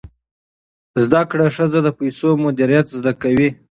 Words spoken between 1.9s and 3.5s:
پیسو مدیریت زده کوي.